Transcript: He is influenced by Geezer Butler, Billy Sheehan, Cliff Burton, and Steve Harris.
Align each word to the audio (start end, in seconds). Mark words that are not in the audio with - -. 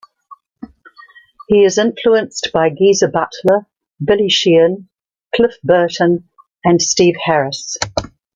He 1.47 1.63
is 1.63 1.77
influenced 1.77 2.49
by 2.51 2.71
Geezer 2.71 3.07
Butler, 3.09 3.67
Billy 4.03 4.29
Sheehan, 4.29 4.89
Cliff 5.35 5.53
Burton, 5.63 6.27
and 6.63 6.81
Steve 6.81 7.13
Harris. 7.23 7.77